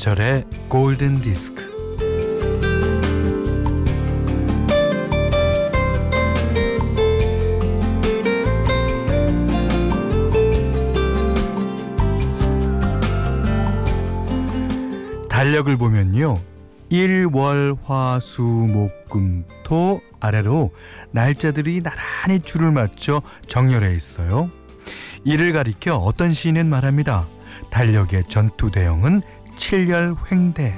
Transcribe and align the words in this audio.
김현철의 0.00 0.46
골든 0.68 1.20
디스크. 1.20 1.68
달력을 15.28 15.76
보면요. 15.76 16.38
일, 16.88 17.28
월, 17.32 17.76
화, 17.84 18.18
수, 18.20 18.42
목, 18.42 18.90
금, 19.10 19.44
토 19.64 20.00
아래로 20.18 20.72
날짜들이 21.12 21.82
나란히 21.82 22.40
줄을 22.40 22.72
맞춰 22.72 23.20
정렬해 23.46 23.94
있어요. 23.94 24.50
이를 25.24 25.52
가리켜 25.52 25.96
어떤 25.96 26.32
시인은 26.32 26.66
말합니다. 26.66 27.26
달력의 27.70 28.24
전투 28.28 28.70
대형은 28.70 29.22
칠열 29.60 30.16
횡대. 30.32 30.74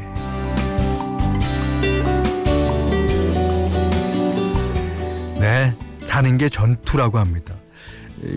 네, 5.38 5.74
사는 6.00 6.36
게 6.36 6.48
전투라고 6.48 7.18
합니다. 7.18 7.54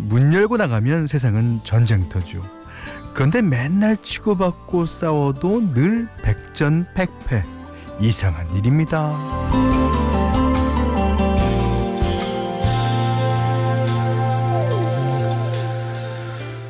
문 0.02 0.34
열고 0.34 0.58
나가면 0.58 1.08
세상은 1.08 1.60
전쟁터죠. 1.64 2.42
그런데 3.14 3.42
맨날 3.42 3.98
치고받고 3.98 4.86
싸워도 4.86 5.74
늘 5.74 6.08
백전백패. 6.22 7.44
이상한 8.00 8.48
일입니다. 8.56 9.18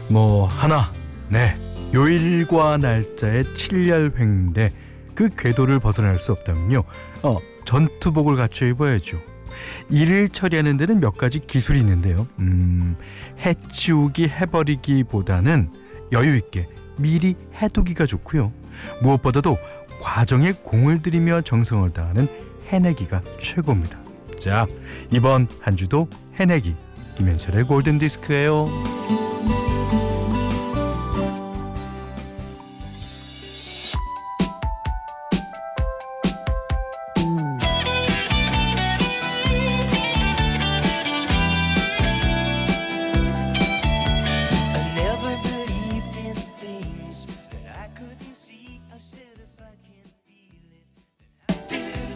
뭐 0.07 0.45
하나 0.45 0.91
네 1.27 1.55
요일과 1.95 2.77
날짜의 2.77 3.45
칠열횡대 3.55 4.71
그 5.15 5.29
궤도를 5.29 5.79
벗어날 5.79 6.19
수 6.19 6.33
없다면요. 6.33 6.83
어 7.23 7.37
전투복을 7.63 8.35
갖춰 8.35 8.65
입어야죠. 8.65 9.17
일을 9.89 10.27
처리하는 10.27 10.75
데는 10.75 10.99
몇 10.99 11.17
가지 11.17 11.39
기술이 11.39 11.79
있는데요. 11.79 12.27
음 12.39 12.97
해치우기 13.39 14.27
해버리기보다는 14.27 15.71
여유 16.11 16.35
있게 16.35 16.67
미리 16.97 17.35
해두기가 17.61 18.05
좋고요. 18.05 18.51
무엇보다도 19.01 19.57
과정에 20.01 20.51
공을 20.51 21.01
들이며 21.01 21.41
정성을 21.41 21.89
다하는 21.91 22.27
해내기가 22.67 23.21
최고입니다. 23.39 23.97
자 24.41 24.67
이번 25.11 25.47
한 25.61 25.77
주도 25.77 26.09
해내기. 26.37 26.75
김현철의 27.15 27.63
골든 27.63 27.99
디스크예요 27.99 28.67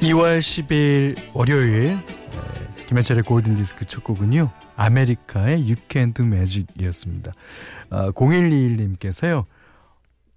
2월 0.09 0.39
10일 0.39 1.35
월요일 1.35 1.95
김현철의 2.87 3.21
골든디스크 3.23 3.85
첫 3.85 4.03
곡은요. 4.03 4.49
아메리카의 4.75 5.61
You 5.61 5.75
Can 5.87 6.13
Do 6.13 6.25
Magic이었습니다. 6.25 7.33
아, 7.91 8.11
0121님께서요. 8.13 9.45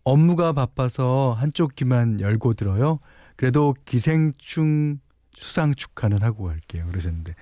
업무가 0.05 0.53
바빠서 0.53 1.34
한쪽 1.38 1.75
귀만 1.75 2.21
열고 2.21 2.53
들어요. 2.53 2.99
그래도 3.37 3.75
기생충 3.87 4.99
수상 5.32 5.75
축하는 5.75 6.21
하고 6.22 6.44
갈게요. 6.44 6.84
그러셨는데. 6.88 7.34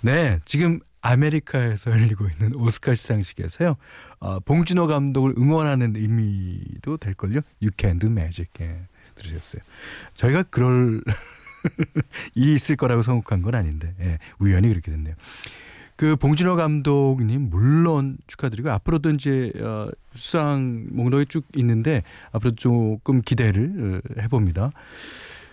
네, 0.00 0.40
지금 0.44 0.80
아메리카에서 1.00 1.92
열리고 1.92 2.26
있는 2.26 2.56
오스카 2.56 2.94
시상식에서요. 2.94 3.76
어, 4.18 4.40
봉준호 4.40 4.88
감독을 4.88 5.34
응원하는 5.38 5.94
의미도 5.94 6.96
될걸요. 6.96 7.42
You 7.62 7.70
Can 7.78 8.00
Do 8.00 8.10
Magic. 8.10 8.50
예, 8.62 8.88
들으셨어요. 9.14 9.62
저희가 10.14 10.42
그럴 10.42 11.02
일이 12.34 12.54
있을 12.54 12.76
거라고 12.76 13.02
생각한 13.02 13.42
건 13.42 13.54
아닌데 13.54 13.94
예, 14.00 14.18
우연히 14.38 14.68
그렇게 14.68 14.90
됐네요. 14.90 15.14
그 15.96 16.14
봉준호 16.14 16.54
감독님 16.54 17.50
물론 17.50 18.18
축하드리고 18.28 18.70
앞으로도 18.70 19.10
이제 19.10 19.52
어, 19.60 19.88
수상 20.14 20.86
목록이 20.90 21.26
쭉 21.26 21.44
있는데 21.56 22.02
앞으로 22.32 22.54
조금 22.54 23.20
기대를 23.20 24.02
어, 24.16 24.22
해봅니다. 24.22 24.70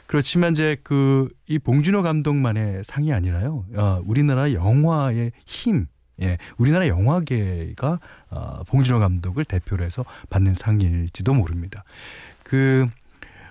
그렇지만 0.07 0.53
이제 0.53 0.77
그 0.83 1.29
이 1.47 1.59
봉준호 1.59 2.01
감독만의 2.01 2.83
상이 2.83 3.13
아니라요. 3.13 3.65
어, 3.75 4.01
우리나라 4.05 4.51
영화의 4.51 5.31
힘, 5.45 5.85
예, 6.21 6.37
우리나라 6.57 6.87
영화계가 6.87 7.99
어, 8.29 8.63
봉준호 8.67 8.99
감독을 8.99 9.45
대표로 9.45 9.83
해서 9.83 10.03
받는 10.29 10.55
상일지도 10.55 11.33
모릅니다. 11.33 11.83
그 12.43 12.87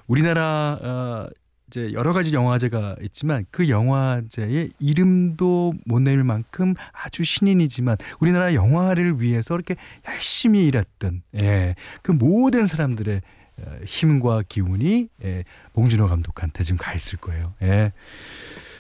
우리나라 0.08 0.78
어, 0.82 1.28
이제 1.74 1.92
여러 1.92 2.12
가지 2.12 2.32
영화제가 2.32 2.96
있지만 3.02 3.46
그 3.50 3.68
영화제의 3.68 4.70
이름도 4.78 5.74
못 5.86 6.00
내밀 6.00 6.22
만큼 6.22 6.74
아주 6.92 7.24
신인이지만 7.24 7.96
우리나라 8.20 8.54
영화를 8.54 9.20
위해서 9.20 9.56
이렇게 9.56 9.74
열심히 10.06 10.68
일했던 10.68 11.22
예, 11.34 11.74
그 12.02 12.12
모든 12.12 12.66
사람들의 12.66 13.20
어, 13.58 13.76
힘과 13.84 14.44
기운이 14.48 15.08
예, 15.24 15.44
봉준호 15.72 16.06
감독한테 16.06 16.62
지금 16.62 16.78
가 16.78 16.94
있을 16.94 17.18
거예요. 17.18 17.54
예. 17.62 17.92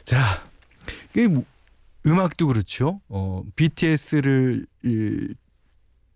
자, 0.04 0.44
이 1.16 1.28
음악도 2.06 2.46
그렇죠. 2.46 3.00
어, 3.08 3.42
BTS를 3.56 4.66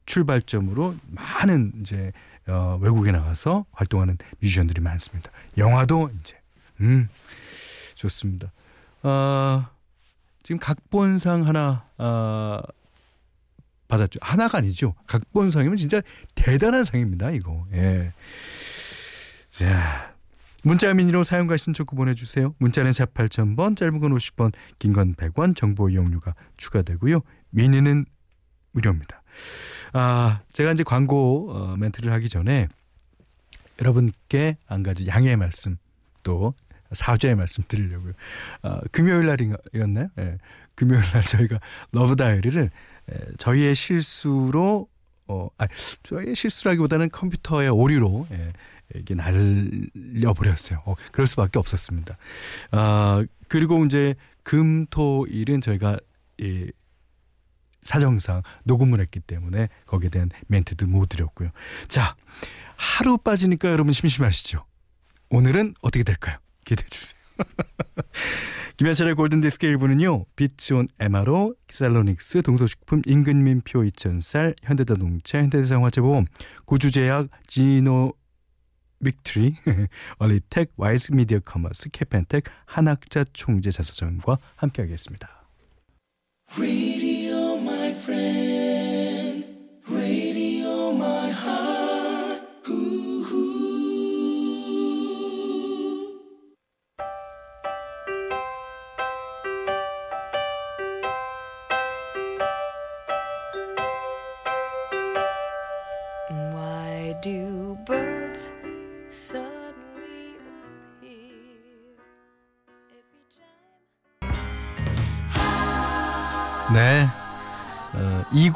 출발점으로 0.07 0.95
많은 1.11 1.73
이제 1.81 2.13
어, 2.47 2.79
외국에 2.81 3.11
나가서 3.11 3.67
활동하는 3.73 4.17
뮤지션들이 4.41 4.81
많습니다. 4.81 5.31
영화도 5.57 6.11
이제 6.21 6.38
음, 6.81 7.09
좋습니다. 7.95 8.53
아, 9.03 9.71
지금 10.43 10.59
각본상 10.59 11.47
하나, 11.47 11.87
아, 11.99 12.61
받았죠. 13.89 14.19
하나가 14.21 14.59
아니죠. 14.59 14.95
각본상이면 15.07 15.77
진짜 15.77 16.01
대단한 16.35 16.85
상입니다, 16.85 17.31
이거. 17.31 17.67
예. 17.73 18.11
자. 19.51 20.15
문자 20.65 20.93
미니로 20.93 21.23
사용과 21.23 21.57
신청구 21.57 21.95
보내주세요. 21.97 22.53
문자는 22.59 22.93
4 22.93 23.07
8000번, 23.07 23.77
짧은 23.77 24.01
건 24.01 24.13
50원, 24.15 24.53
긴 24.79 24.93
건 24.93 25.15
100원, 25.15 25.57
정보 25.57 25.89
이용료가 25.89 26.35
추가되고요. 26.57 27.21
미니는 27.51 28.05
무료입니다. 28.73 29.23
아, 29.93 30.41
제가 30.53 30.73
이제 30.73 30.83
광고 30.83 31.53
어, 31.53 31.77
멘트를 31.77 32.13
하기 32.13 32.29
전에 32.29 32.67
여러분께 33.81 34.57
한 34.67 34.83
가지 34.83 35.07
양해의 35.07 35.37
말씀 35.37 35.79
또 36.25 36.55
사죄의 36.93 37.35
말씀 37.35 37.65
드리려고요. 37.67 38.13
어, 38.63 38.81
금요일 38.93 39.27
날이었나요? 39.27 40.09
예. 40.19 40.39
금요일 40.75 41.03
날 41.13 41.23
저희가 41.23 41.59
Love 41.93 42.15
Diary를 42.15 42.71
예, 43.11 43.19
저희의 43.39 43.75
실수로 43.75 44.89
어, 45.27 45.49
아, 45.59 45.67
저희의 46.05 46.35
실수라기보다는 46.35 47.11
컴퓨터의 47.11 47.69
오류로 47.69 48.29
예, 48.33 48.53
이게 48.95 49.15
날려버렸어요. 49.15 50.79
어, 50.87 50.95
그럴 51.13 51.27
수밖에 51.27 51.59
없었습니다. 51.59 52.17
아, 52.71 53.25
그리고 53.49 53.85
이제 53.85 54.15
금, 54.43 54.87
토, 54.87 55.27
일은 55.29 55.61
저희가 55.61 55.99
이 56.39 56.71
사정상 57.83 58.43
녹음을 58.65 59.01
했기 59.01 59.19
때문에 59.21 59.69
거기에 59.87 60.11
대한 60.11 60.31
멘트도 60.47 60.87
못 60.87 61.09
드렸고요. 61.09 61.51
자, 61.89 62.15
하루 62.77 63.19
빠지니까 63.19 63.71
여러분 63.71 63.93
심심하시죠? 63.93 64.65
오늘은 65.31 65.75
어떻게 65.81 66.05
될까요? 66.05 66.39
기대해 66.69 66.87
주세요. 66.89 67.19
김현철의 68.77 69.15
골든디스크 69.15 69.67
1부는요. 69.67 70.27
비츠온 70.37 70.89
에마로, 71.01 71.55
셀로닉스, 71.73 72.43
동서식품, 72.43 73.03
임근민표 73.07 73.81
2000쌀, 73.81 74.55
현대자동차, 74.63 75.39
현대자동차보험, 75.39 76.27
구주제약, 76.67 77.29
지노 77.49 78.13
빅트리, 79.03 79.55
얼리텍, 80.19 80.73
와이즈 80.77 81.13
미디어 81.13 81.41
커머스, 81.41 81.89
캐펜텍, 81.91 82.45
한학자 82.67 83.25
총재 83.33 83.71
자서전과 83.71 84.39
함께하겠습니다. 84.57 85.39
do 88.09 88.98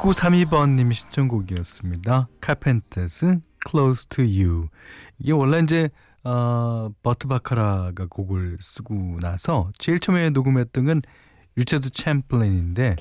2932번님이 0.03 0.93
신청곡이었습니다. 0.93 2.27
카펜터스 2.41 3.39
Close 3.69 4.07
to 4.09 4.25
You. 4.25 4.67
이게 5.17 5.31
원래 5.31 5.59
이제 5.59 5.89
어, 6.25 6.89
버트 7.01 7.27
바카라가 7.27 8.07
곡을 8.09 8.57
쓰고 8.59 9.19
나서 9.21 9.71
제일 9.77 9.99
처음에 9.99 10.29
녹음했던 10.31 10.85
건 10.85 11.01
리처드 11.55 11.91
챔플린인데 11.91 12.97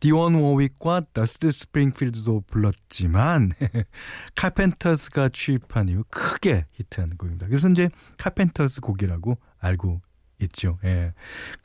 디온 0.00 0.36
워윅과 0.36 1.02
더스티 1.12 1.50
스프링필드도 1.50 2.44
불렀지만 2.46 3.52
카펜터스가 4.36 5.28
취입한 5.30 5.88
이후 5.88 6.04
크게 6.08 6.66
히트한 6.72 7.16
곡입니다. 7.18 7.48
그래서 7.48 7.68
이제 7.68 7.90
카펜터스 8.16 8.80
곡이라고 8.80 9.36
알고 9.58 10.00
있죠. 10.42 10.78
예. 10.84 11.12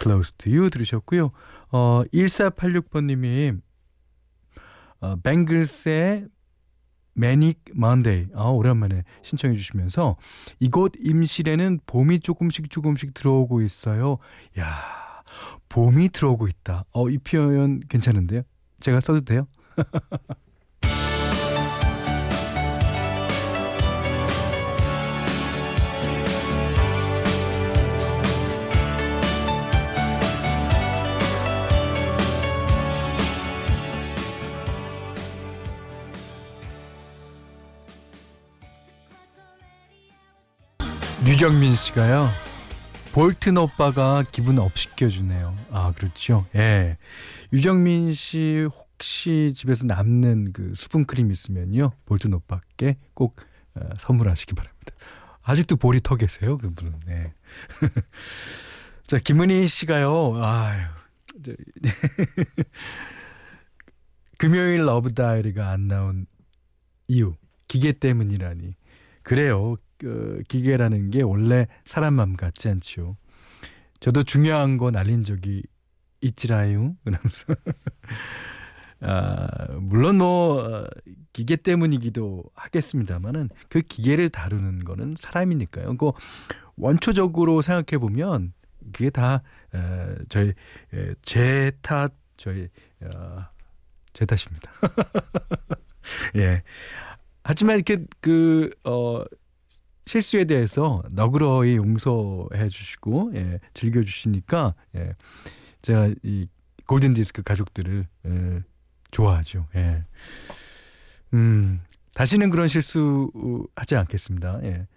Close 0.02 0.34
to 0.38 0.52
You 0.52 0.70
들으셨고요. 0.70 1.32
어 1.72 2.04
1486번 2.14 3.06
님이 3.06 3.54
어 5.02 5.16
뱅글스의 5.18 6.28
매닉 7.14 7.64
먼데이 7.74 8.28
아 8.34 8.44
오랜만에 8.44 9.04
신청해 9.22 9.56
주시면서 9.58 10.18
이곳 10.60 10.94
임실에는 11.00 11.80
봄이 11.86 12.20
조금씩 12.22 12.70
조금씩 12.70 13.14
들어오고 13.14 13.62
있어요. 13.62 14.18
야, 14.58 14.66
봄이 15.68 16.10
들어오고 16.10 16.48
있다. 16.48 16.86
어이 16.92 17.18
표현 17.20 17.82
괜찮은데요? 17.82 18.44
제가 18.80 19.02
써도 19.02 19.22
돼요? 19.22 19.48
류정민 41.40 41.72
씨가요. 41.72 42.30
볼튼 43.14 43.56
오빠가 43.56 44.26
기분 44.30 44.60
up 44.60 44.78
시켜주네요. 44.78 45.56
아 45.72 45.94
그렇죠. 45.94 46.46
예. 46.54 46.98
유정민 47.54 48.12
씨 48.12 48.68
혹시 48.70 49.54
집에서 49.56 49.86
남는 49.86 50.52
그 50.52 50.74
수분 50.76 51.06
크림 51.06 51.32
있으면요 51.32 51.92
볼튼 52.06 52.34
오빠께 52.34 52.98
꼭 53.14 53.38
어, 53.76 53.88
선물하시기 53.98 54.54
바랍니다. 54.54 54.92
아직도 55.42 55.78
볼이 55.78 56.02
터 56.02 56.18
계세요 56.18 56.58
그분은. 56.58 57.00
네. 57.06 57.34
자 59.08 59.18
김은희 59.18 59.66
씨가요. 59.68 60.44
아유. 60.44 60.82
저, 61.42 61.54
금요일 64.38 64.86
Love 64.86 65.14
Diary가 65.14 65.70
안 65.70 65.88
나온 65.88 66.26
이유 67.08 67.38
기계 67.70 67.94
때문이라니. 67.94 68.76
그래요. 69.24 69.78
그 70.00 70.42
기계라는 70.48 71.12
게 71.12 71.22
원래 71.22 71.68
사람 71.84 72.16
마음 72.16 72.36
같지 72.36 72.70
않죠. 72.70 73.18
저도 74.00 74.24
중요한 74.24 74.78
거 74.78 74.90
날린 74.92 75.24
적이 75.24 75.62
있지라요. 76.22 76.96
그러면서 77.04 77.54
아, 79.02 79.48
물론 79.80 80.18
뭐 80.18 80.64
어, 80.64 80.88
기계 81.34 81.58
때문이기도 81.58 82.44
하겠습니다만은 82.56 83.50
그 83.70 83.82
기계를 83.82 84.30
다루는 84.30 84.80
거는 84.80 85.16
사람이니까요. 85.18 85.98
그 85.98 86.12
원초적으로 86.78 87.62
생각해 87.62 88.00
보면 88.00 88.54
그게 88.94 89.10
다 89.10 89.44
에, 89.74 90.16
저희 90.30 90.54
제 91.22 91.72
탓, 91.82 92.14
저희 92.38 92.70
어, 93.02 93.46
제 94.14 94.26
탓입니다. 94.26 94.72
예. 96.38 96.64
하지만 97.44 97.76
이렇게 97.76 98.06
그 98.22 98.70
어 98.84 99.24
실수에 100.10 100.46
대해서 100.46 101.04
너그러이 101.12 101.76
용서해 101.76 102.70
주시고 102.70 103.34
예, 103.36 103.60
즐겨 103.76 104.02
주시니까 104.02 104.74
예, 104.96 105.14
제가 105.84 106.10
이 106.24 106.48
골든 106.88 107.14
디스크 107.14 107.44
가족들을 107.44 108.08
예, 108.26 108.64
좋아하죠. 109.12 109.68
예. 109.76 110.04
음, 111.36 111.80
다시는 112.16 112.50
그런 112.50 112.68
실수 112.68 113.30
하지 113.76 113.98
않겠습니다. 113.98 114.62
예. 114.64 114.88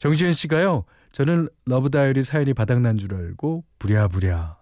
정지현 0.00 0.34
씨가요. 0.34 0.84
저는 1.12 1.48
Love 1.64 1.88
Diary 1.88 2.22
사연이 2.22 2.52
바닥난 2.52 2.98
줄 2.98 3.14
알고 3.14 3.64
부랴부랴. 3.78 4.58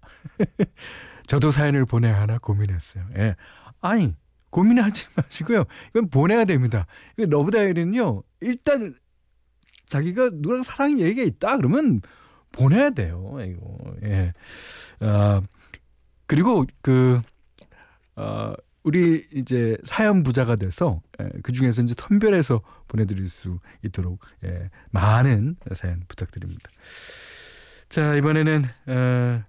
저도 1.26 1.50
사연을 1.50 1.84
보내야 1.84 2.18
하나 2.18 2.38
고민했어요. 2.38 3.04
예. 3.18 3.36
아니, 3.82 4.14
고민하지 4.48 5.04
마시고요. 5.14 5.64
이건 5.90 6.08
보내야 6.08 6.46
됩니다. 6.46 6.86
Love 7.18 7.50
Diary는요. 7.50 8.22
일단 8.40 8.94
자기가 9.90 10.30
누구랑 10.32 10.62
사랑 10.62 10.98
얘기가 10.98 11.22
있다 11.22 11.56
그러면 11.58 12.00
보내야 12.52 12.90
돼요. 12.90 13.36
이거. 13.46 13.94
예. 14.04 14.32
아, 15.00 15.42
그리고 16.26 16.64
그 16.80 17.20
어, 18.16 18.54
우리 18.82 19.26
이제 19.34 19.76
사연 19.82 20.22
부자가 20.22 20.56
돼서 20.56 21.02
예, 21.20 21.28
그 21.42 21.52
중에서 21.52 21.82
이제 21.82 21.94
선별해서 21.96 22.62
보내드릴 22.88 23.28
수 23.28 23.58
있도록 23.84 24.20
예, 24.44 24.70
많은 24.90 25.56
사연 25.72 26.02
부탁드립니다. 26.08 26.70
자 27.88 28.14
이번에는 28.14 28.64
어, 28.86 29.42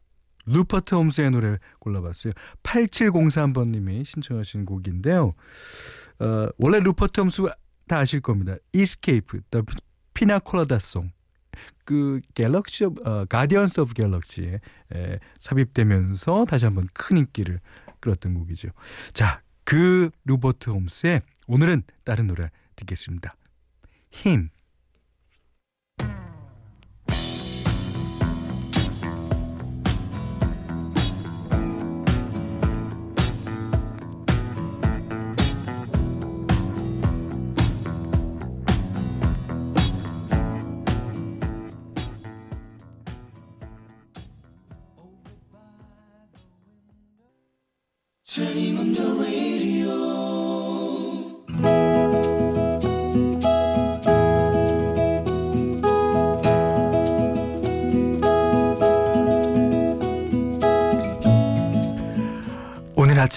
루퍼트 0.48 0.96
홈스의 0.96 1.32
노래 1.32 1.58
골라봤어요. 1.80 2.34
8703번님이 2.64 4.04
신청하신 4.06 4.66
곡인데요. 4.66 5.34
어, 6.20 6.48
원래 6.58 6.80
루퍼트 6.80 7.22
홈스 7.22 7.44
다 7.88 8.00
아실 8.00 8.22
겁니다. 8.22 8.56
Escape, 8.74 9.42
Piña 10.22 10.48
Colada 10.48 10.86
Song 10.86 11.12
그 11.84 12.22
Galaxy 12.36 12.86
어, 12.86 13.26
Guardians 13.28 13.80
of 13.82 13.94
Galaxy에 13.96 14.60
에, 14.94 15.20
삽입되면서 15.40 16.46
다시 16.46 16.66
한번 16.66 16.88
큰 16.94 17.18
인기를 17.18 17.60
끌었던 18.00 18.36
곡이죠. 18.36 18.70
자, 19.14 19.42
그 19.64 20.12
루퍼트 20.26 20.70
홈스의 20.70 21.22
오늘은 21.48 21.84
다른 22.06 22.28
노래 22.28 22.52
듣겠습니다. 22.76 23.36
힘. 24.12 24.50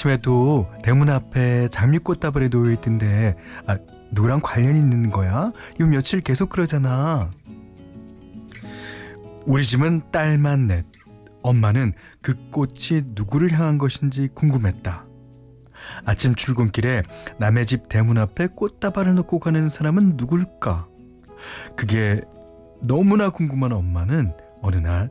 아침에도 0.05 0.71
대문 0.83 1.09
앞에 1.09 1.69
장미꽃 1.69 2.21
다발이 2.21 2.51
놓여 2.51 2.73
있던데 2.73 3.37
아, 3.67 3.79
누구랑 4.13 4.41
관련 4.43 4.77
있는 4.77 5.11
거야? 5.11 5.53
요 5.81 5.87
며칠 5.87 6.21
계속 6.21 6.51
그러잖아. 6.51 7.31
우리 9.47 9.65
집은 9.65 10.11
딸만 10.13 10.67
넷. 10.67 10.85
엄마는 11.43 11.93
그 12.23 12.35
꽃이 12.51 13.03
누구를 13.15 13.53
향한 13.53 13.77
것인지 13.77 14.29
궁금했다. 14.35 15.05
아침 16.07 16.35
출근길에 16.35 17.03
남의 17.39 17.67
집 17.67 17.89
대문 17.89 18.17
앞에 18.19 18.49
꽃다발을 18.49 19.15
놓고 19.15 19.39
가는 19.41 19.69
사람은 19.69 20.15
누굴까? 20.17 20.87
그게 21.77 22.23
너무나 22.83 23.31
궁금한 23.31 23.73
엄마는 23.73 24.33
어느 24.63 24.77
날 24.77 25.11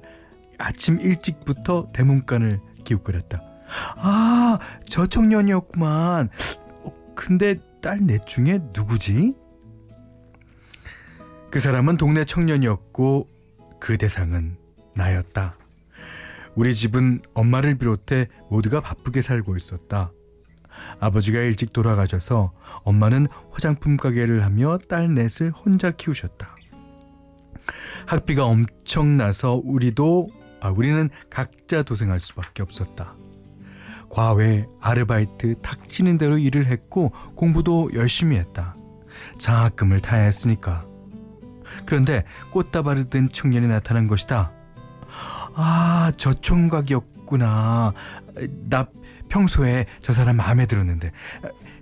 아침 0.58 1.00
일찍부터 1.00 1.88
대문간을 1.94 2.60
기웃거렸다. 2.84 3.53
아, 3.98 4.60
저 4.88 5.06
청년이었구만. 5.06 6.30
어, 6.84 6.94
근데 7.16 7.60
딸 7.82 8.00
넷 8.02 8.26
중에 8.26 8.60
누구지? 8.74 9.36
그 11.52 11.60
사람은 11.60 11.98
동네 11.98 12.24
청년이었고 12.24 13.30
그 13.80 13.98
대상은 13.98 14.58
나였다. 14.96 15.56
우리 16.56 16.74
집은 16.74 17.22
엄마를 17.34 17.76
비롯해 17.76 18.28
모두가 18.50 18.82
바쁘게 18.82 19.22
살고 19.22 19.56
있었다. 19.56 20.12
아버지가 21.00 21.40
일찍 21.40 21.74
돌아가셔서 21.74 22.54
엄마는 22.84 23.28
화장품 23.52 23.98
가게를 23.98 24.44
하며 24.44 24.78
딸 24.78 25.14
넷을 25.14 25.52
혼자 25.52 25.92
키우셨다. 25.92 26.56
학비가 28.06 28.46
엄청나서 28.46 29.62
우리도 29.64 30.30
아, 30.60 30.70
우리는 30.70 31.10
각자 31.30 31.84
도생할 31.84 32.20
수밖에 32.20 32.64
없었다. 32.64 33.16
과외, 34.14 34.68
아르바이트 34.80 35.56
닥치는 35.64 36.20
대로 36.20 36.38
일을 36.38 36.68
했고 36.68 37.12
공부도 37.34 37.90
열심히 37.96 38.38
했다. 38.38 38.76
장학금을 39.40 40.02
타야 40.02 40.22
했으니까. 40.22 40.86
그런데 41.88 42.24
꽃다발을 42.52 43.10
든 43.10 43.28
청년이 43.28 43.66
나타난 43.66 44.06
것이다. 44.06 44.52
아, 45.56 46.12
저 46.18 46.32
총각이었구나. 46.32 47.94
나 48.70 48.88
평소에 49.30 49.88
저 50.00 50.14
사람 50.14 50.36
마음에 50.38 50.68
들었는데. 50.68 51.12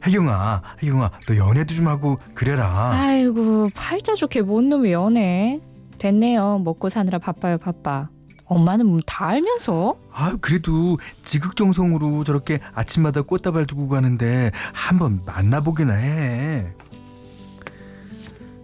혜경아, 0.05 0.61
혜경아, 0.81 1.11
너 1.27 1.35
연애도 1.35 1.73
좀 1.73 1.89
하고 1.89 2.17
그래라. 2.33 2.91
아이고, 2.93 3.71
팔자 3.75 4.15
좋게 4.15 4.43
뭔 4.43 4.69
놈이 4.69 4.93
연애. 4.93 5.59
됐네요. 5.97 6.59
먹고 6.59 6.87
사느라 6.87 7.19
바빠요, 7.19 7.57
바빠. 7.57 8.07
엄마는 8.51 8.85
뭐 8.85 8.99
다 9.05 9.27
알면서? 9.27 9.97
아, 10.11 10.35
그래도 10.41 10.97
지극정성으로 11.23 12.25
저렇게 12.25 12.59
아침마다 12.73 13.21
꽃다발 13.21 13.65
두고 13.65 13.87
가는데 13.87 14.51
한번 14.73 15.21
만나보기나 15.25 15.93
해. 15.93 16.73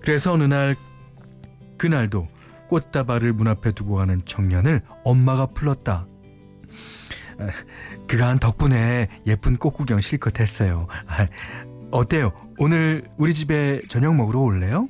그래서 0.01 0.33
어느 0.33 0.43
날 0.43 0.75
그날도 1.77 2.27
꽃다발을 2.67 3.31
문 3.31 3.47
앞에 3.47 3.71
두고 3.71 3.95
가는 3.95 4.19
청년을 4.25 4.81
엄마가 5.05 5.47
불렀다. 5.47 6.05
아, 7.39 7.47
그간 8.07 8.39
덕분에 8.39 9.07
예쁜 9.25 9.55
꽃 9.55 9.71
구경 9.71 10.01
실컷 10.01 10.41
했어요. 10.41 10.87
아, 11.07 11.27
어때요? 11.91 12.33
오늘 12.57 13.05
우리 13.17 13.33
집에 13.33 13.81
저녁 13.87 14.15
먹으러 14.15 14.39
올래요? 14.41 14.89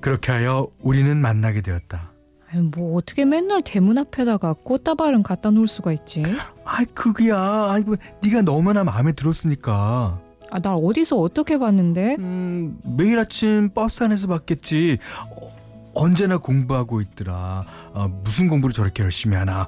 그렇게 0.00 0.32
하여 0.32 0.68
우리는 0.80 1.16
만나게 1.16 1.60
되었다. 1.60 2.13
뭐 2.62 2.96
어떻게 2.96 3.24
맨날 3.24 3.62
대문 3.62 3.98
앞에다가 3.98 4.54
꽃다발은 4.54 5.22
갖다 5.22 5.50
놓을 5.50 5.68
수가 5.68 5.92
있지? 5.92 6.24
아이 6.64 6.84
그게야. 6.86 7.68
아이고 7.70 7.96
네가 8.22 8.42
너무나 8.42 8.84
마음에 8.84 9.12
들었으니까. 9.12 10.20
아, 10.50 10.60
날 10.60 10.78
어디서 10.80 11.16
어떻게 11.16 11.58
봤는데? 11.58 12.16
음, 12.20 12.78
매일 12.96 13.18
아침 13.18 13.70
버스 13.70 14.04
안에서 14.04 14.28
봤겠지. 14.28 14.98
어, 15.30 15.52
언제나 15.94 16.38
공부하고 16.38 17.00
있더라. 17.00 17.64
아, 17.92 18.08
무슨 18.22 18.48
공부를 18.48 18.72
저렇게 18.72 19.02
열심히 19.02 19.36
하나. 19.36 19.66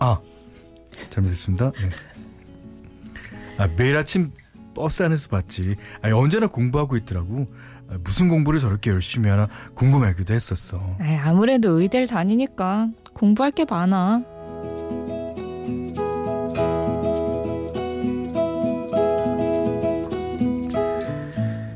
아, 0.00 0.18
잘못했습니다. 1.10 1.70
네. 1.72 1.90
아, 3.58 3.68
매일 3.76 3.96
아침 3.96 4.32
버스 4.74 5.02
안에서 5.02 5.28
봤지. 5.28 5.76
아니, 6.02 6.12
언제나 6.12 6.48
공부하고 6.48 6.96
있더라고. 6.96 7.46
아, 7.88 7.96
무슨 8.02 8.28
공부를 8.28 8.58
저렇게 8.60 8.90
열심히 8.90 9.28
하나 9.30 9.48
궁금하기도 9.74 10.34
했었어. 10.34 10.96
에이, 11.00 11.16
아무래도 11.16 11.80
의대를 11.80 12.06
다니니까 12.06 12.88
공부할 13.14 13.52
게 13.52 13.64
많아. 13.68 14.22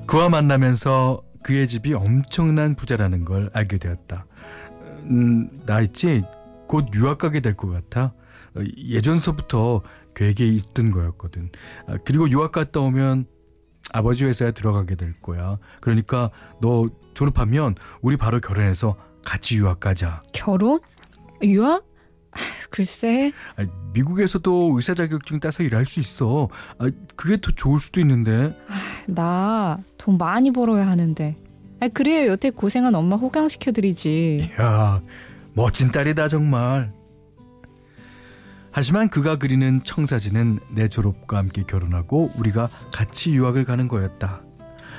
그와 0.07 0.29
만나면서 0.29 1.23
그의 1.43 1.69
집이 1.69 1.95
엄청난 1.95 2.75
부자라는 2.75 3.25
걸 3.25 3.51
알게 3.53 3.79
되었다. 3.79 4.27
음, 5.05 5.49
나 5.67 5.81
있지? 5.81 6.25
곧 6.67 6.87
유학 6.95 7.19
가게 7.19 7.41
될 7.41 7.55
것 7.57 7.69
같아. 7.69 8.13
어, 8.57 8.61
예전서부터 8.77 9.83
계획에 10.15 10.47
있던 10.47 10.91
거였거든. 10.91 11.51
아, 11.87 11.97
그리고 12.05 12.29
유학 12.31 12.53
갔다 12.53 12.81
오면 12.81 13.27
아버지 13.93 14.25
회사에 14.25 14.53
들어가게 14.53 14.95
될 14.95 15.13
거야. 15.21 15.59
그러니까 15.81 16.31
너 16.61 16.89
졸업하면 17.15 17.75
우리 18.01 18.17
바로 18.17 18.41
결혼해서 18.41 18.97
같이 19.25 19.57
유학 19.57 19.81
가자. 19.81 20.21
결혼? 20.33 20.81
유학? 21.43 21.85
글쎄. 22.71 23.33
아, 23.57 23.67
미국에서도 23.93 24.73
의사 24.77 24.95
자격증 24.95 25.41
따서 25.41 25.63
일할 25.65 25.85
수 25.85 25.99
있어. 25.99 26.49
아, 26.79 26.89
그게 27.17 27.41
더 27.41 27.51
좋을 27.51 27.81
수도 27.81 28.01
있는데. 28.01 28.57
나 29.09 29.79
돈 29.99 30.17
많이 30.17 30.51
벌어야 30.53 30.87
하는데. 30.87 31.37
아, 31.81 31.89
그래야 31.89 32.27
여태 32.27 32.51
고생한 32.51 32.95
엄마 32.95 33.17
호강시켜드리지. 33.17 34.53
이야, 34.59 35.01
멋진 35.55 35.91
딸이다 35.91 36.29
정말. 36.29 36.93
하지만 38.73 39.09
그가 39.09 39.37
그리는 39.37 39.83
청사진은 39.83 40.61
내 40.75 40.87
졸업과 40.89 41.39
함께 41.39 41.63
결혼하고 41.67 42.31
우리가 42.39 42.69
같이 42.93 43.33
유학을 43.33 43.65
가는 43.65 43.89
거였다. 43.89 44.43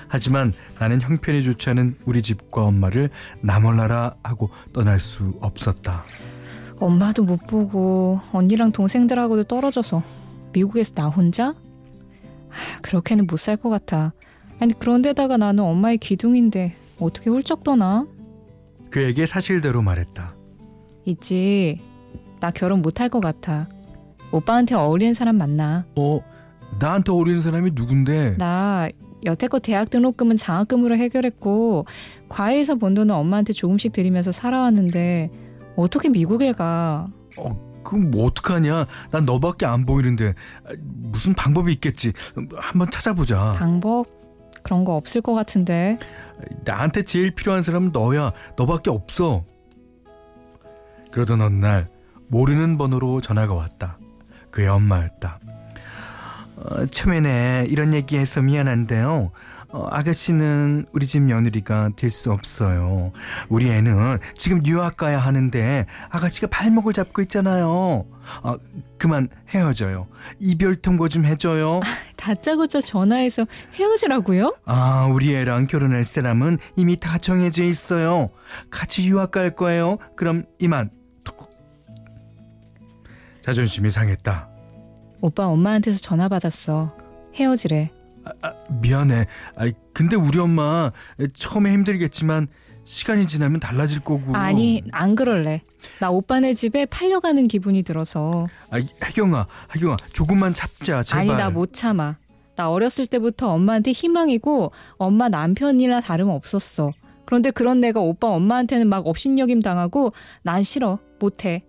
하지만 0.10 0.54
나는 0.80 1.00
형편이 1.00 1.42
좋지 1.42 1.70
않은 1.70 1.96
우리 2.06 2.22
집과 2.22 2.64
엄마를 2.64 3.10
나 3.42 3.60
몰라라 3.62 4.16
하고 4.24 4.50
떠날 4.74 5.00
수 5.00 5.38
없었다. 5.40 6.04
엄마도 6.82 7.24
못 7.24 7.48
보고 7.48 8.20
언니랑 8.34 8.72
동생들하고도 8.74 9.46
떨어져서 9.46 10.04
미국에서 10.52 10.94
나 10.96 11.08
혼자? 11.08 11.56
하, 12.50 12.82
그렇게는 12.82 13.26
못 13.28 13.38
살 13.40 13.56
것 13.56 13.70
같아. 13.70 14.12
아니 14.60 14.78
그런데다가 14.78 15.38
나는 15.38 15.64
엄마의 15.64 15.98
기둥인데 15.98 16.76
어떻게 17.00 17.30
훌쩍 17.30 17.64
떠나? 17.64 18.06
그에게 18.90 19.26
사실대로 19.26 19.82
말했다. 19.82 20.36
있지. 21.06 21.82
나 22.42 22.50
결혼 22.52 22.82
못할 22.82 23.08
것 23.08 23.22
같아. 23.22 23.70
오빠한테 24.32 24.76
어울리는 24.76 25.14
사람 25.14 25.38
만나. 25.38 25.86
어, 25.96 26.20
나한테 26.80 27.12
어울리는 27.12 27.42
사람이 27.42 27.72
누군데? 27.76 28.38
나 28.38 28.90
여태껏 29.24 29.62
대학 29.62 29.90
등록금은 29.92 30.36
장학금으로 30.36 30.98
해결했고 30.98 31.86
과외에서 32.28 32.76
번 32.76 32.96
돈은 32.96 33.14
엄마한테 33.14 33.54
조금씩 33.54 33.92
드리면서 33.92 34.32
살아왔는데 34.32 35.30
어떻게 35.76 36.10
미국을 36.10 36.54
가? 36.54 37.08
어, 37.38 37.82
그럼 37.84 38.10
뭐 38.10 38.26
어떡하냐? 38.26 38.88
난 39.12 39.26
너밖에 39.26 39.68
안 39.68 39.86
보이는데 39.86 40.34
아, 40.66 40.70
무슨 40.82 41.34
방법이 41.36 41.72
있겠지. 41.74 42.12
한번 42.58 42.90
찾아보자. 42.90 43.54
방법 43.56 44.08
그런 44.64 44.84
거 44.84 44.96
없을 44.96 45.22
것 45.22 45.36
같은데. 45.36 46.00
나한테 46.66 47.04
제일 47.04 47.30
필요한 47.36 47.62
사람은 47.62 47.92
너야. 47.92 48.32
너밖에 48.58 48.90
없어. 48.90 49.46
그러던 51.12 51.42
어느 51.42 51.54
날 51.56 51.88
모르는 52.36 52.78
번호로 52.78 53.20
전화가 53.20 53.54
왔다. 53.54 53.98
그의 54.52 54.68
엄마였다. 54.70 55.38
어, 56.56 56.86
처음에는 56.86 57.66
이런 57.70 57.94
얘기해서 57.94 58.42
미안한데요. 58.42 59.32
어, 59.74 59.88
아가씨는 59.90 60.86
우리 60.94 61.08
집 61.08 61.22
며느리가 61.22 61.92
될 61.98 62.12
수 62.12 62.32
없어요. 62.32 63.12
우리 63.50 63.70
애는 63.70 64.18
지금 64.36 64.66
유학 64.66 64.96
가야 64.98 65.20
하는데 65.20 65.86
아가씨가 66.10 66.48
발목을 66.48 66.94
잡고 66.94 67.22
있잖아요. 67.24 68.06
어, 68.44 68.56
그만 68.98 69.28
헤어져요. 69.50 70.08
이별 70.40 70.76
통보 70.78 71.10
좀 71.10 71.26
해줘요. 71.26 71.82
다짜고짜 72.16 72.80
전화해서 72.80 73.46
헤어지라고요? 73.74 74.56
아, 74.66 75.10
우리 75.12 75.36
애랑 75.36 75.68
결혼할 75.68 76.06
사람은 76.06 76.60
이미 76.78 76.98
다 76.98 77.18
정해져 77.18 77.64
있어요. 77.64 78.30
같이 78.70 79.06
유학 79.10 79.32
갈 79.32 79.54
거예요. 79.56 79.98
그럼 80.16 80.46
이만. 80.60 80.92
자존심이 83.42 83.90
상했다. 83.90 84.50
오빠 85.22 85.48
엄마한테서 85.48 86.00
전화 86.00 86.28
받았어. 86.28 86.96
헤어지래. 87.36 87.92
아, 88.26 88.32
아, 88.42 88.54
미안해. 88.70 89.26
아, 89.58 89.72
근데 89.94 90.16
우리 90.16 90.40
엄마 90.40 90.92
처음에 91.34 91.72
힘들겠지만 91.72 92.48
시간이 92.84 93.28
지나면 93.28 93.60
달라질 93.60 94.00
거고. 94.00 94.36
아니 94.36 94.84
안 94.92 95.16
그럴래. 95.16 95.62
나 96.00 96.10
오빠네 96.12 96.54
집에 96.56 96.86
팔려가는 96.86 97.48
기분이 97.48 97.84
들어서. 97.84 98.48
아, 98.70 98.78
혜경아, 99.04 99.48
혜경아, 99.76 99.98
조금만 100.14 100.54
참자, 100.54 101.04
제발. 101.04 101.22
아니 101.22 101.34
나 101.34 101.50
못 101.50 101.74
참아. 101.74 102.18
나 102.56 102.70
어렸을 102.70 103.08
때부터 103.08 103.52
엄마한테 103.54 103.92
희망이고 103.92 104.72
엄마 104.98 105.30
남편이나 105.30 106.02
다름 106.02 106.30
없었어. 106.30 106.92
그런데 107.26 107.50
그런 107.50 107.80
내가 107.80 108.02
오빠 108.02 108.28
엄마한테는 108.28 108.88
막 108.88 109.08
업신여김 109.08 109.62
당하고 109.62 110.12
난 110.44 110.62
싫어. 110.64 111.00
못해. 111.20 111.64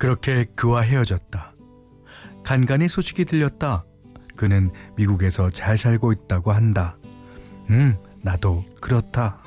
그렇게 0.00 0.46
그와 0.56 0.80
헤어졌다. 0.80 1.52
간간히 2.42 2.88
소식이 2.88 3.26
들렸다. 3.26 3.84
그는 4.34 4.70
미국에서 4.96 5.50
잘 5.50 5.76
살고 5.76 6.12
있다고 6.12 6.52
한다. 6.52 6.96
음, 7.68 7.94
나도 8.24 8.64
그렇다. 8.80 9.39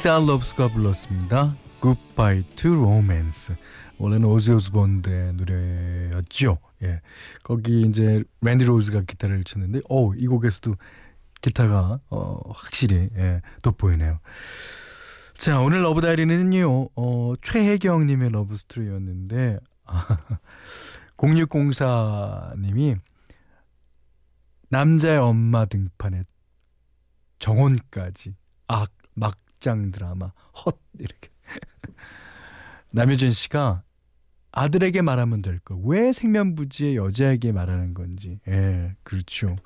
리사 0.00 0.18
러브스가 0.18 0.68
불렀습니다. 0.68 1.54
Goodbye 1.82 2.42
to 2.56 2.72
Romance. 2.72 3.54
원래는 3.98 4.26
오지 4.30 4.50
오스본의 4.50 5.34
노래였죠. 5.34 6.56
예, 6.82 7.02
거기 7.42 7.82
이제 7.82 8.24
랜디 8.40 8.64
로즈가 8.64 9.02
기타를 9.02 9.44
쳤는데, 9.44 9.80
어, 9.90 10.14
이 10.14 10.26
곡에서도 10.26 10.74
기타가 11.42 12.00
어, 12.08 12.40
확실히 12.50 13.10
예, 13.14 13.42
돋보이네요. 13.60 14.20
자, 15.36 15.60
오늘 15.60 15.82
Love 15.82 16.00
Diary는요. 16.00 16.88
어, 16.96 17.34
최혜경 17.42 18.06
님의 18.06 18.30
Love 18.30 18.56
Story였는데 18.56 19.58
아, 19.84 20.16
0604 21.18 22.54
님이 22.56 22.94
남자의 24.70 25.18
엄마 25.18 25.66
등판에 25.66 26.22
정혼까지 27.38 28.34
악 28.66 28.90
막 29.14 29.36
장 29.60 29.90
드라마 29.90 30.32
헛 30.64 30.80
이렇게 30.98 31.28
남효진 32.92 33.30
씨가 33.30 33.82
아들에게 34.52 35.02
말하면 35.02 35.42
될 35.42 35.58
걸. 35.60 35.78
왜 35.84 36.12
생면부지의 36.12 36.96
여자에게 36.96 37.52
말하는 37.52 37.94
건지. 37.94 38.40
예, 38.48 38.94
그렇죠. 39.02 39.56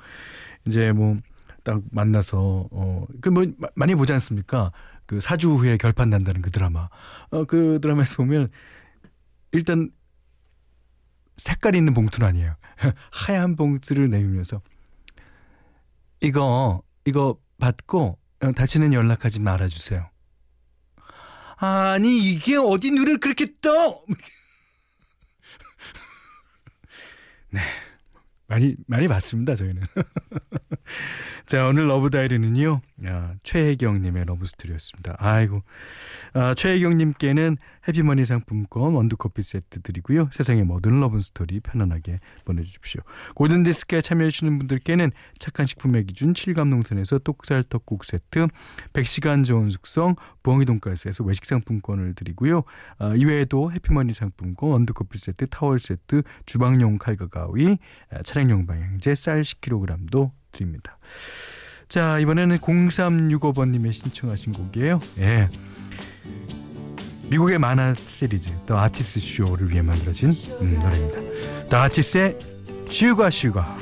이제 0.67 0.93
뭐, 0.93 1.17
딱 1.63 1.83
만나서, 1.91 2.69
어, 2.71 3.07
그 3.21 3.31
뭐, 3.31 3.47
많이 3.75 3.95
보지 3.95 4.13
않습니까? 4.13 4.73
그 5.07 5.21
사주 5.21 5.55
후에 5.55 5.77
결판 5.77 6.11
난다는 6.11 6.43
그 6.43 6.51
드라마. 6.51 6.89
어, 7.31 7.45
그 7.45 7.79
드라마에서 7.81 8.17
보면, 8.17 8.49
일단, 9.53 9.91
색깔이 11.37 11.79
있는 11.79 11.95
봉투는 11.95 12.29
아니에요. 12.29 12.55
하얀 13.11 13.57
봉투를 13.57 14.11
내밀면서, 14.11 14.61
이거, 16.21 16.83
이거 17.07 17.39
받고, 17.59 18.01
어, 18.09 18.17
다시는 18.55 18.93
연락하지 18.93 19.41
말아주세요. 19.41 20.09
아니, 21.57 22.19
이게 22.19 22.57
어디 22.57 22.91
눈을 22.91 23.21
그렇게 23.21 23.47
떠! 23.61 24.03
네. 27.51 27.61
많이, 28.47 28.77
많이 28.87 29.09
봤습니다, 29.09 29.55
저희는. 29.55 29.83
자, 31.47 31.67
오늘 31.67 31.89
Love 31.89 32.09
Diary는요, 32.09 32.81
야, 33.05 33.35
최혜경 33.43 34.01
님의 34.01 34.25
Love 34.25 34.47
Story였습니다. 34.47 35.17
아이고. 35.19 35.63
아, 36.33 36.55
최혜경 36.55 36.97
님께는 36.97 37.59
해피머니 37.87 38.25
상품권 38.25 38.95
원두 38.95 39.19
커피 39.19 39.43
세트 39.43 39.83
드리고요. 39.83 40.31
세상의 40.33 40.65
모든 40.65 41.01
Love 41.01 41.21
Story 41.21 41.61
편안하게 41.61 42.17
보내 42.47 42.63
주십시오. 42.63 43.03
골든 43.35 43.63
디스크에 43.63 44.01
참여해 44.01 44.31
주시는 44.31 44.57
분들께는 44.57 45.13
착한 45.39 45.67
식품의 45.67 46.07
기준 46.07 46.33
7감농선에서 46.33 47.23
똑살 47.23 47.63
떡국 47.63 48.05
세트, 48.05 48.47
100시간 48.95 49.45
좋은 49.45 49.69
숙성, 49.69 50.17
부엉이 50.43 50.65
돈가스에서 50.65 51.25
외식 51.25 51.45
상품권을 51.45 52.15
드리고요. 52.15 52.63
아, 52.97 53.15
이외에도 53.15 53.71
해피머니 53.71 54.15
상품권, 54.15 54.71
원두 54.71 54.95
커피 54.95 55.19
세트, 55.19 55.49
타월 55.49 55.79
세트, 55.79 56.23
주방용 56.47 56.97
칼과 56.97 57.27
가위, 57.27 57.77
아, 58.11 58.23
차량용 58.23 58.65
방향제 58.65 59.15
쌀 59.15 59.43
10kg도 59.43 60.31
드립니다. 60.55 60.97
자, 61.89 62.19
이번에는 62.19 62.59
0365번님의 62.59 63.93
신청하신 63.93 64.53
곡이에요. 64.55 65.01
예. 65.19 65.49
미국의 67.29 67.59
만화 67.59 67.95
시리즈 67.95 68.53
더 68.67 68.79
아티스트 68.79 69.21
쇼를 69.21 69.71
위해 69.71 69.83
만들어진 69.83 70.31
음, 70.61 70.79
노래입니다. 70.81 71.69
더 71.69 71.79
아티스트의 71.79 72.39
슈가 72.89 73.31
슈가 73.31 73.77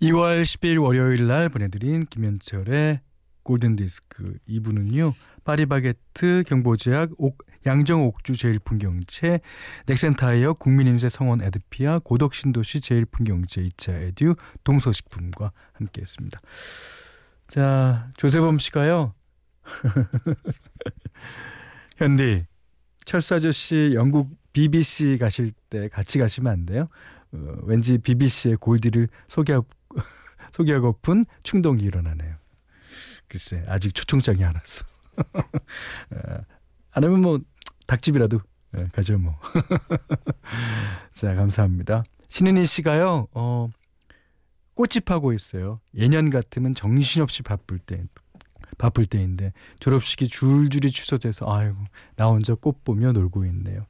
2월 0.00 0.42
10일 0.42 0.80
월요일 0.80 1.26
날 1.26 1.48
보내드린 1.48 2.06
김현철의 2.06 3.00
골든디스크 3.42 4.36
2부는요. 4.48 5.12
파리바게트, 5.42 6.44
경보제약, 6.46 7.10
옥, 7.18 7.38
양정옥주 7.66 8.36
제일풍경채, 8.36 9.40
넥센타이어, 9.86 10.52
국민인세 10.52 11.08
성원 11.08 11.42
에드피아, 11.42 11.98
고덕신도시 12.00 12.80
제일풍경채 12.80 13.64
2차 13.64 13.94
에듀, 13.94 14.36
동서식품과 14.62 15.50
함께했습니다. 15.72 16.38
자, 17.48 18.08
조세범 18.16 18.58
씨가요. 18.58 19.14
현디, 21.96 22.44
철수 23.04 23.34
아저씨 23.34 23.90
영국 23.94 24.30
BBC 24.52 25.18
가실 25.18 25.50
때 25.70 25.88
같이 25.88 26.20
가시면 26.20 26.52
안 26.52 26.66
돼요? 26.66 26.88
어, 27.32 27.56
왠지 27.64 27.98
BBC의 27.98 28.56
골디를 28.56 29.08
소개하고, 29.26 29.66
소개하고픈 30.58 31.24
충동이 31.44 31.82
일어나네요. 31.82 32.34
글쎄, 33.28 33.62
아직 33.68 33.94
초청장이 33.94 34.44
안 34.44 34.54
왔어. 34.54 34.84
어, 35.16 36.44
안 36.92 37.04
하면 37.04 37.20
뭐, 37.20 37.40
닭집이라도 37.86 38.40
예, 38.76 38.86
가죠, 38.92 39.18
뭐. 39.18 39.38
자, 41.14 41.34
감사합니다. 41.34 42.04
신은희 42.28 42.66
씨가요, 42.66 43.28
어, 43.32 43.68
꽃집 44.74 45.10
하고 45.10 45.32
있어요. 45.32 45.80
예년 45.94 46.30
같으면 46.30 46.74
정신없이 46.74 47.42
바쁠 47.42 47.78
때, 47.78 48.02
바쁠 48.78 49.06
때인데, 49.06 49.52
졸업식이 49.78 50.28
줄줄이 50.28 50.90
취소돼서, 50.90 51.46
아이고, 51.50 51.76
나 52.16 52.26
혼자 52.26 52.54
꽃 52.54 52.84
보며 52.84 53.12
놀고 53.12 53.44
있네요. 53.46 53.86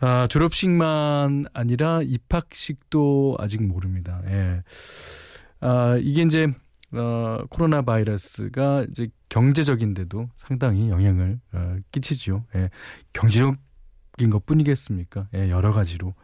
아, 0.00 0.26
졸업식만 0.28 1.46
아니라 1.52 2.00
입학식도 2.02 3.36
아직 3.38 3.66
모릅니다. 3.66 4.20
예. 4.26 4.62
아, 5.64 5.96
이게 5.96 6.22
이제 6.22 6.52
어, 6.92 7.38
코로나 7.48 7.80
바이러스가 7.82 8.84
이제 8.90 9.08
경제적인데도 9.30 10.28
상당히 10.36 10.90
영향을 10.90 11.40
어, 11.52 11.76
끼치죠. 11.90 12.44
예. 12.54 12.68
경제적인 13.14 14.30
것 14.30 14.44
뿐이겠습니까? 14.44 15.28
예, 15.34 15.50
여러 15.50 15.72
가지로. 15.72 16.14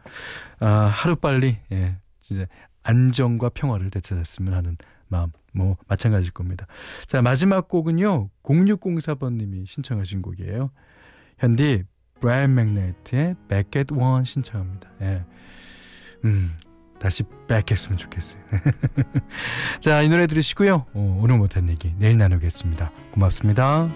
아, 0.59 0.67
하루 0.67 1.15
빨리, 1.15 1.57
예, 1.71 1.97
진짜 2.21 2.45
안정과 2.83 3.49
평화를 3.49 3.89
되찾았으면 3.89 4.53
하는 4.53 4.77
마음, 5.07 5.31
뭐, 5.53 5.75
마찬가지일 5.87 6.31
겁니다. 6.31 6.67
자, 7.07 7.21
마지막 7.21 7.67
곡은요, 7.67 8.29
0604번님이 8.43 9.65
신청하신 9.65 10.21
곡이에요. 10.21 10.69
현디, 11.39 11.83
브라이언 12.21 12.53
맥네트의 12.53 13.35
Back 13.49 13.79
at 13.79 13.93
One 13.93 14.23
신청합니다. 14.23 14.89
예. 15.01 15.25
음, 16.23 16.51
다시 17.01 17.23
백했으면 17.47 17.97
좋겠어요. 17.97 18.41
자, 19.81 20.03
이 20.03 20.09
노래 20.09 20.27
들으시고요. 20.27 20.85
어, 20.93 21.19
오늘 21.23 21.37
못한 21.37 21.67
얘기 21.67 21.93
내일 21.97 22.17
나누겠습니다. 22.19 22.91
고맙습니다. 23.11 23.89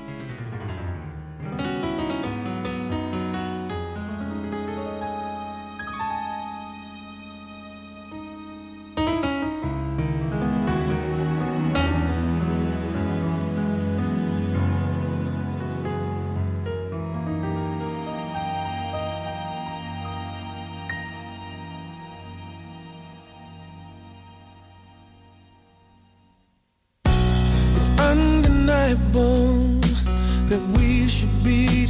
Be 31.45 31.85